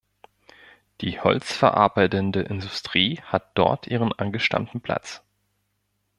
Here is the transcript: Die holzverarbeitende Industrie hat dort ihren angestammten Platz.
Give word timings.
Die 1.01 1.19
holzverarbeitende 1.19 2.41
Industrie 2.41 3.21
hat 3.21 3.51
dort 3.55 3.85
ihren 3.85 4.11
angestammten 4.13 4.81
Platz. 4.81 5.21